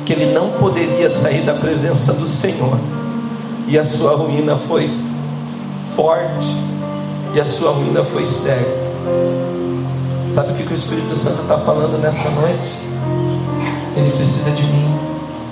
[0.05, 2.79] que ele não poderia sair da presença do Senhor,
[3.67, 4.91] e a sua ruína foi
[5.97, 6.49] forte,
[7.35, 8.85] e a sua ruína foi certa.
[10.33, 12.73] Sabe o que o Espírito Santo está falando nessa noite?
[13.97, 14.99] Ele precisa de mim,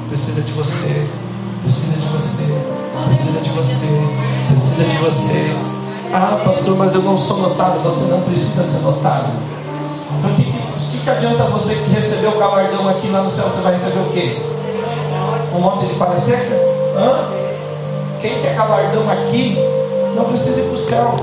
[0.08, 1.06] precisa de você,
[1.62, 2.44] precisa de você,
[3.06, 3.86] precisa de você,
[4.48, 5.56] precisa de você.
[6.12, 7.82] Ah, pastor, mas eu não sou notado.
[7.82, 9.32] Você não precisa ser notado.
[10.20, 13.44] Por que, que, que adianta você que recebeu o galardão aqui lá no céu?
[13.44, 14.36] Você vai receber o quê?
[15.54, 16.50] Um monte de parecer?
[16.96, 17.28] Hã?
[18.20, 19.56] Quem quer galardão aqui
[20.14, 21.16] não precisa ir para o céu.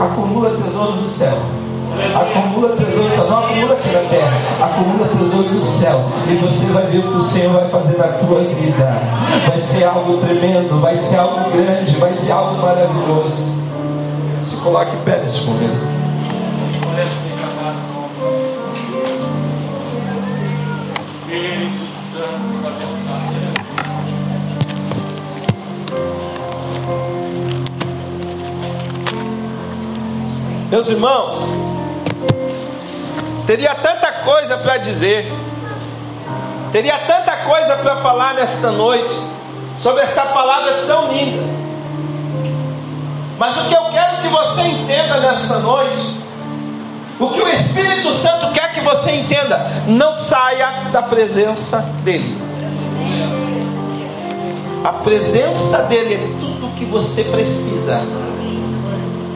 [0.00, 1.59] Acumula tesouro do céu
[2.14, 6.98] acumula tesouros, não acumula aqui na terra, acumula tesouros do céu, e você vai ver
[6.98, 9.02] o que o Senhor vai fazer na tua vida.
[9.46, 13.60] Vai ser algo tremendo, vai ser algo grande, vai ser algo maravilhoso.
[14.42, 16.00] Se coloque em pé nesse momento.
[30.70, 31.49] Meus irmãos,
[33.50, 35.28] Teria tanta coisa para dizer,
[36.70, 39.12] teria tanta coisa para falar nesta noite,
[39.76, 41.44] sobre essa palavra tão linda.
[43.36, 46.16] Mas o que eu quero que você entenda nesta noite,
[47.18, 52.40] o que o Espírito Santo quer que você entenda, não saia da presença dEle.
[54.84, 58.00] A presença dEle é tudo o que você precisa.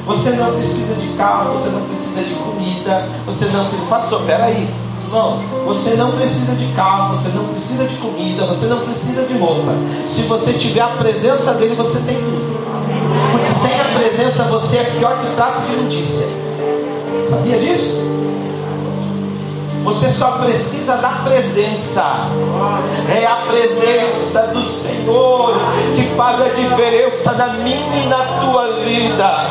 [0.06, 3.88] Você não precisa de carro, você não precisa de comida, você não precisa.
[3.88, 4.68] Pastor, peraí.
[5.04, 9.38] Irmãos, você não precisa de carro, você não precisa de comida, você não precisa de
[9.38, 9.72] roupa.
[10.08, 12.54] Se você tiver a presença dele, você tem tudo.
[13.32, 16.26] Porque sem a presença você é pior que tráfico de notícia.
[17.30, 18.23] Sabia disso?
[19.84, 22.02] Você só precisa da presença.
[23.14, 25.54] É a presença do Senhor
[25.94, 29.50] que faz a diferença na minha e na tua vida.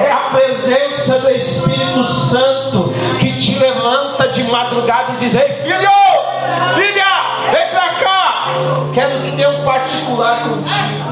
[0.00, 5.90] É a presença do Espírito Santo que te levanta de madrugada e diz: Ei, filho,
[6.74, 7.10] filha,
[8.92, 11.10] quero ter um particular contigo.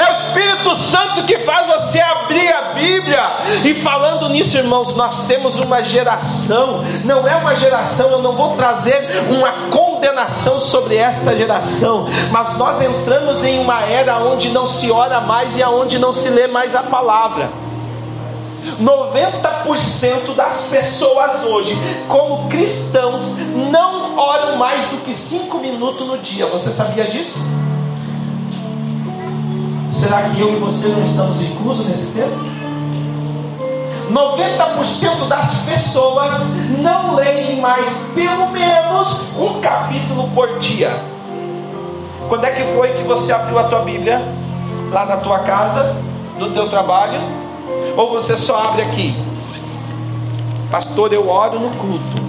[0.00, 1.65] É o Espírito Santo que faz
[3.66, 8.54] E falando nisso, irmãos, nós temos uma geração, não é uma geração, eu não vou
[8.54, 14.88] trazer uma condenação sobre esta geração, mas nós entramos em uma era onde não se
[14.88, 17.50] ora mais e aonde não se lê mais a palavra.
[18.80, 23.32] 90% das pessoas hoje, como cristãos,
[23.72, 26.46] não oram mais do que 5 minutos no dia.
[26.46, 27.40] Você sabia disso?
[29.90, 32.55] Será que eu e você não estamos inclusos nesse tempo?
[34.10, 36.40] 90% das pessoas
[36.78, 40.90] não leem mais pelo menos um capítulo por dia.
[42.28, 44.20] Quando é que foi que você abriu a tua Bíblia?
[44.90, 45.96] Lá na tua casa,
[46.38, 47.20] no teu trabalho?
[47.96, 49.14] Ou você só abre aqui?
[50.70, 52.26] Pastor, eu oro no culto.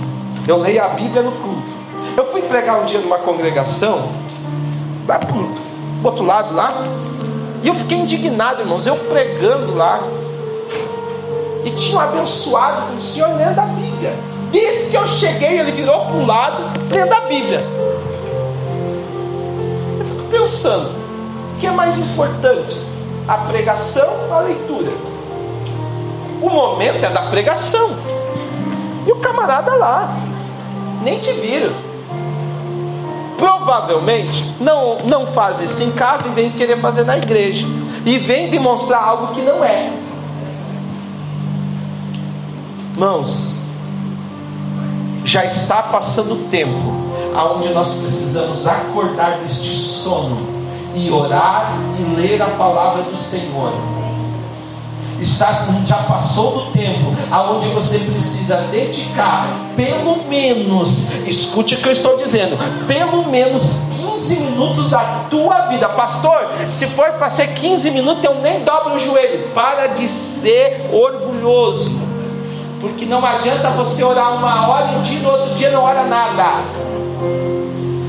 [0.47, 1.77] Eu leio a Bíblia no culto.
[2.15, 4.09] Eu fui pregar um dia numa congregação,
[5.07, 5.51] lá pro
[6.03, 6.83] outro lado lá,
[7.63, 10.01] e eu fiquei indignado, irmãos, eu pregando lá.
[11.65, 14.13] E tinha um abençoado com o Senhor lendo a Bíblia.
[14.51, 17.59] Desde que eu cheguei, ele virou para um lado, lendo a Bíblia.
[19.99, 20.89] Eu fico pensando,
[21.55, 22.79] o que é mais importante?
[23.27, 24.91] A pregação ou a leitura?
[26.41, 27.89] O momento é da pregação.
[29.05, 30.17] E o camarada lá,
[31.03, 31.87] nem te viram
[33.37, 37.65] provavelmente não, não faz isso em casa e vem querer fazer na igreja.
[38.05, 39.91] E vem demonstrar algo que não é.
[42.97, 43.59] Irmãos,
[45.23, 46.81] já está passando o tempo
[47.35, 50.39] aonde nós precisamos acordar deste sono
[50.95, 53.71] e orar e ler a palavra do Senhor
[55.21, 61.93] está, já passou do tempo aonde você precisa dedicar pelo menos, escute o que eu
[61.93, 66.49] estou dizendo, pelo menos 15 minutos da tua vida, pastor.
[66.71, 69.49] Se for para ser 15 minutos, eu nem dobro o joelho.
[69.53, 72.06] Para de ser orgulhoso,
[72.79, 76.03] porque não adianta você orar uma hora um dia e no outro dia não ora
[76.03, 76.63] nada.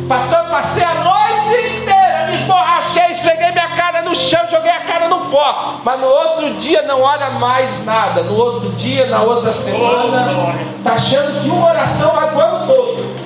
[0.09, 5.09] Pastor, passei a noite inteira, me esborrachei, esfreguei minha cara no chão, joguei a cara
[5.09, 5.75] no pó.
[5.85, 8.23] Mas no outro dia não ora mais nada.
[8.23, 13.19] No outro dia, na outra semana, está achando que uma oração vai o ano todo.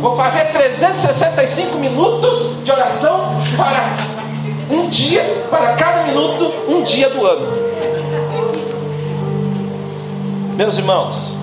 [0.00, 3.90] Vou fazer 365 minutos de oração para
[4.70, 7.70] um dia, para cada minuto, um dia do ano.
[10.60, 11.38] Meus irmãos,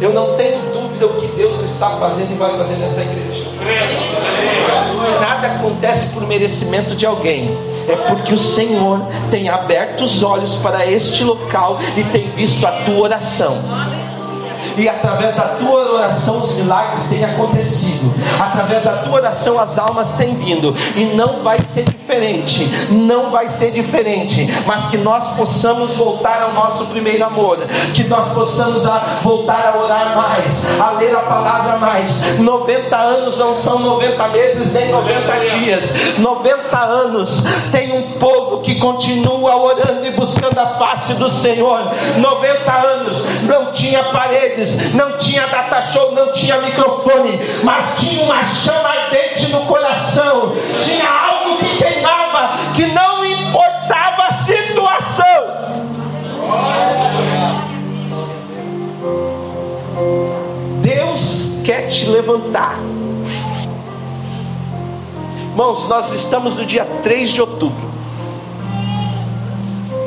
[0.00, 3.44] eu não tenho dúvida o que Deus está fazendo e vai fazer nessa igreja.
[5.20, 7.56] Nada acontece por merecimento de alguém.
[7.88, 9.00] É porque o Senhor
[9.30, 13.62] tem aberto os olhos para este local e tem visto a tua oração
[14.76, 20.10] e através da tua oração os milagres têm acontecido, através da tua oração as almas
[20.12, 25.94] têm vindo, e não vai ser diferente, não vai ser diferente, mas que nós possamos
[25.96, 27.58] voltar ao nosso primeiro amor,
[27.94, 32.38] que nós possamos a, voltar a orar mais, a ler a palavra mais.
[32.38, 38.76] 90 anos não são 90 meses nem 90 dias, 90 anos tem um povo que
[38.76, 41.80] continua orando e buscando a face do Senhor.
[42.18, 44.04] 90 anos não tinha
[44.64, 50.52] paredes não tinha data show, não tinha microfone, mas tinha uma chama ardente no coração,
[50.80, 55.24] tinha algo que queimava, que não importava a situação.
[60.80, 62.78] Deus quer te levantar.
[65.50, 67.94] Irmãos, nós estamos no dia 3 de outubro.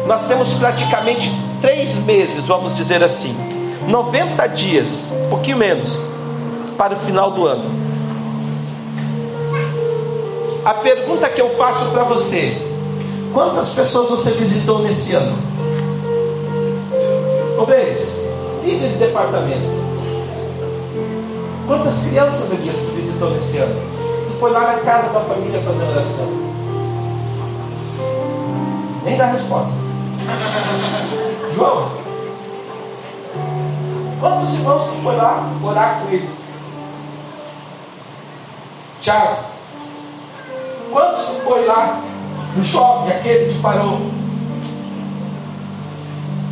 [0.06, 1.32] Nós temos praticamente
[1.62, 3.57] três meses, vamos dizer assim
[3.88, 6.06] 90 dias, um pouquinho menos,
[6.78, 7.64] para o final do ano.
[10.66, 12.58] A pergunta que eu faço para você:
[13.34, 15.38] quantas pessoas você visitou nesse ano?
[17.58, 18.20] Obreiros,
[18.62, 19.88] líderes de departamento.
[21.66, 23.76] Quantas crianças eu disse visitou nesse ano?
[24.28, 26.28] Tu foi lá na casa da família fazer oração.
[29.06, 29.74] Nem dá resposta.
[31.56, 32.07] João,
[34.20, 36.48] Quantos irmãos que foi lá orar com eles?
[39.00, 39.38] Tiago,
[40.92, 42.02] quantos que foi lá
[42.56, 44.02] no shopping, aquele que parou?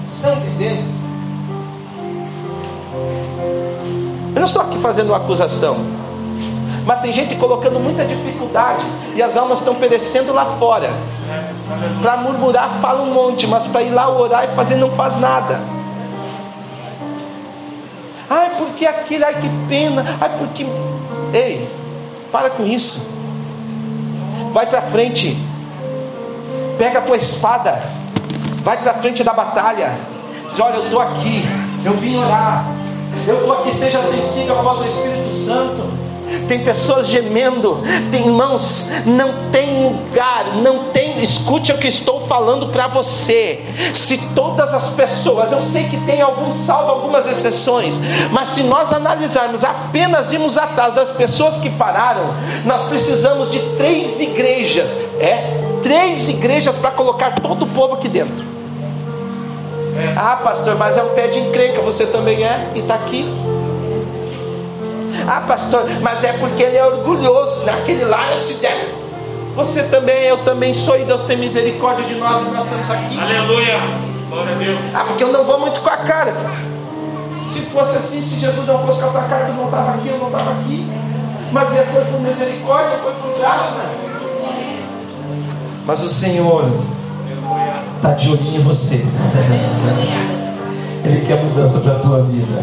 [0.06, 0.94] Estão entendendo?
[4.36, 5.78] Eu não estou aqui fazendo uma acusação,
[6.86, 8.86] mas tem gente colocando muita dificuldade
[9.16, 10.92] e as almas estão perecendo lá fora.
[12.00, 15.75] Para murmurar, fala um monte, mas para ir lá orar e fazer, não faz nada.
[18.76, 20.66] Porque aquele, ai que pena, ai porque
[21.34, 21.70] Ei,
[22.32, 23.02] para com isso.
[24.52, 25.38] Vai para frente.
[26.78, 27.82] Pega a tua espada.
[28.64, 29.98] Vai para frente da batalha.
[30.50, 31.44] Diz: Olha, eu estou aqui.
[31.84, 32.66] Eu vim orar.
[33.28, 33.74] Eu estou aqui.
[33.74, 36.05] Seja sensível à voz do Espírito Santo
[36.48, 42.68] tem pessoas gemendo, tem irmãos, não tem lugar, não tem, escute o que estou falando
[42.68, 43.64] para você.
[43.94, 48.00] Se todas as pessoas, eu sei que tem alguns salvo, algumas exceções,
[48.32, 52.34] mas se nós analisarmos apenas irmos atrás das pessoas que pararam,
[52.66, 55.40] nós precisamos de três igrejas, é,
[55.82, 58.56] três igrejas para colocar todo o povo aqui dentro.
[60.16, 63.26] Ah, pastor, mas é um pé de encrenca, você também é, e está aqui.
[65.28, 67.66] Ah, pastor, mas é porque ele é orgulhoso.
[67.66, 68.94] Naquele lá eu se desce.
[69.56, 73.20] Você também, eu também sou, e Deus tem misericórdia de nós e nós estamos aqui.
[73.20, 73.80] Aleluia.
[74.30, 74.80] Glória a Deus.
[74.94, 76.34] Ah, porque eu não vou muito com a cara.
[77.48, 80.10] Se fosse assim, se Jesus não fosse com a tua cara, tu não estava aqui,
[80.10, 80.88] eu não estava aqui.
[81.52, 83.82] Mas ele foi por misericórdia, foi por graça.
[85.86, 86.70] Mas o Senhor
[87.96, 89.06] está de olhinho em você.
[91.06, 92.60] Ele quer mudança para a tua vida.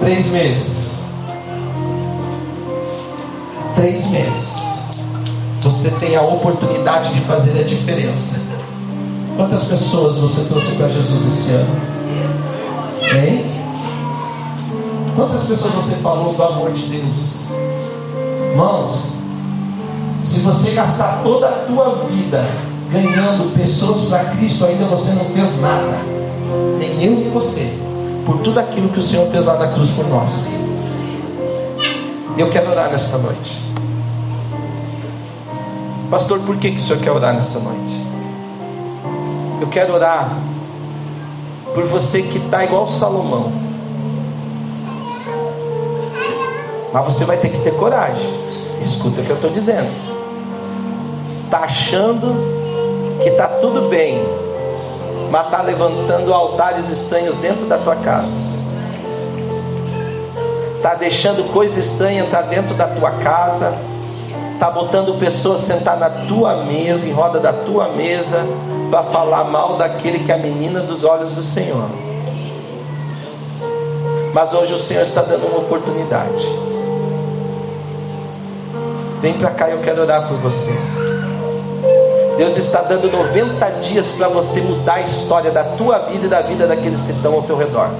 [0.00, 0.98] Três meses.
[3.74, 4.58] Três meses.
[5.60, 8.46] Você tem a oportunidade de fazer a diferença.
[9.36, 11.76] Quantas pessoas você trouxe para Jesus esse ano?
[13.14, 13.46] Hein?
[15.16, 17.48] Quantas pessoas você falou do amor de Deus?
[18.50, 19.16] Irmãos,
[20.22, 22.44] se você gastar toda a tua vida
[22.90, 25.98] ganhando pessoas para Cristo, ainda você não fez nada.
[26.78, 27.87] Nem eu nem você
[28.28, 30.50] por tudo aquilo que o Senhor fez lá na cruz por nós.
[32.36, 33.58] Eu quero orar nessa noite.
[36.10, 38.06] Pastor, por que, que o Senhor quer orar nessa noite?
[39.62, 40.36] Eu quero orar
[41.72, 43.50] por você que está igual Salomão.
[46.92, 48.28] Mas você vai ter que ter coragem.
[48.82, 49.90] Escuta o que eu estou dizendo.
[51.46, 52.36] Está achando
[53.22, 54.22] que está tudo bem
[55.30, 58.58] mas está levantando altares estranhos dentro da tua casa.
[60.76, 63.74] Está deixando coisa estranha entrar dentro da tua casa.
[64.54, 68.44] Está botando pessoas sentar na tua mesa, em roda da tua mesa,
[68.90, 71.88] para falar mal daquele que é a menina dos olhos do Senhor.
[74.32, 76.46] Mas hoje o Senhor está dando uma oportunidade.
[79.20, 80.97] Vem para cá, eu quero orar por você.
[82.38, 86.40] Deus está dando 90 dias para você mudar a história da tua vida e da
[86.40, 87.90] vida daqueles que estão ao teu redor.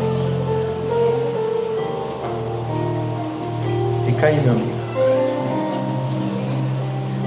[4.07, 4.79] Fica aí, meu amigo.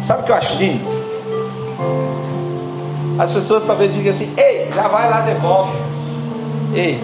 [0.03, 1.01] Sabe o que eu lindo?
[3.19, 5.77] As pessoas talvez digam assim: Ei, já vai lá, devolve.
[6.73, 7.03] Ei,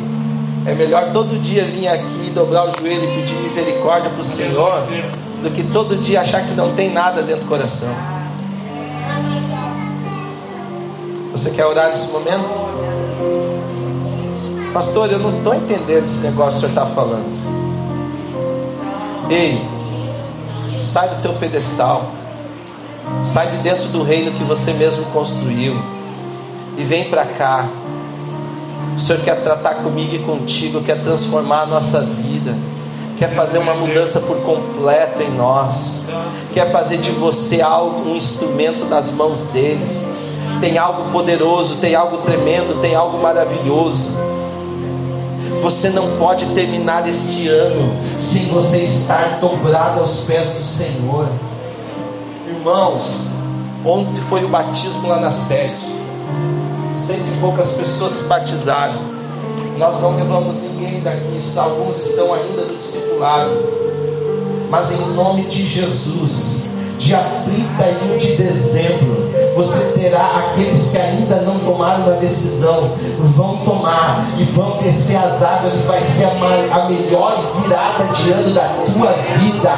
[0.65, 4.87] é melhor todo dia vir aqui, dobrar o joelho e pedir misericórdia para o Senhor,
[5.43, 8.16] do que todo dia achar que não tem nada dentro do coração.
[11.37, 12.49] Você quer orar nesse momento?
[14.73, 17.27] Pastor, eu não estou entendendo esse negócio que o senhor está falando.
[19.29, 19.61] Ei,
[20.81, 22.09] sai do teu pedestal.
[23.23, 25.75] Sai de dentro do reino que você mesmo construiu.
[26.75, 27.69] E vem para cá.
[28.97, 32.55] O Senhor quer tratar comigo e contigo, quer transformar a nossa vida,
[33.19, 36.03] quer fazer uma mudança por completo em nós,
[36.51, 40.07] quer fazer de você algo, um instrumento nas mãos dEle
[40.59, 44.09] tem algo poderoso, tem algo tremendo, tem algo maravilhoso.
[45.61, 47.91] Você não pode terminar este ano
[48.21, 51.27] sem você estar dobrado aos pés do Senhor.
[52.47, 53.27] Irmãos,
[53.85, 55.97] ontem foi o batismo lá na sede.
[56.95, 59.01] Cento e poucas pessoas se batizaram.
[59.77, 63.87] Nós não levamos ninguém daqui, alguns estão ainda no discipulado.
[64.69, 69.15] Mas em nome de Jesus, dia 31 de dezembro,
[69.57, 72.91] você terá aqueles que ainda não tomaram a decisão,
[73.35, 78.31] vão tomar e vão descer as águas, e vai ser a, a melhor virada de
[78.31, 79.73] ano da tua vida.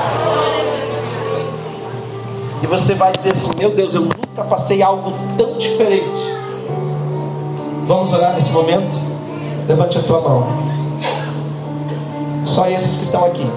[2.62, 6.38] E você vai dizer assim: Meu Deus, eu nunca passei algo tão diferente.
[7.88, 9.00] Vamos orar nesse momento?
[9.66, 10.46] Levante a tua mão.
[12.44, 13.50] Só esses que estão aqui.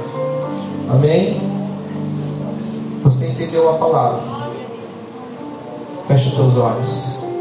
[0.88, 1.40] Amém?
[3.02, 4.31] Você entendeu a palavra?
[6.08, 7.31] Feche os teus olhos.